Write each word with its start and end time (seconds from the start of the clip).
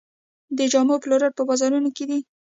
د 0.57 0.59
جامو 0.71 0.95
پلورنځي 1.03 1.35
په 1.37 1.43
بازارونو 1.49 1.89
کې 1.95 2.03
دي 2.09 2.19